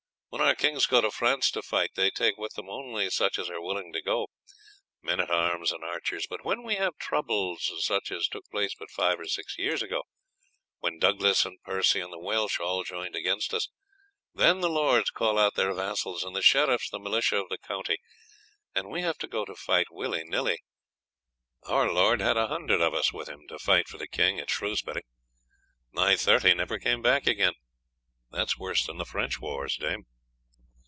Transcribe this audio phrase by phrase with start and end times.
[0.33, 3.49] When our kings go to France to fight they take with them only such as
[3.49, 4.27] are willing to go,
[5.01, 8.89] men at arms and archers; but when we have troubles such as took place but
[8.89, 10.03] five or six years ago,
[10.79, 13.67] when Douglas and Percy and the Welsh all joined against us,
[14.33, 17.97] then the lords call out their vassals and the sheriffs the militia of the county,
[18.73, 20.63] and we have to go to fight willy nilly.
[21.63, 24.49] Our lord had a hundred of us with him to fight for the king at
[24.49, 25.03] Shrewsbury.
[25.91, 27.53] Nigh thirty never came back again.
[28.31, 30.05] That is worse than the French wars, dame."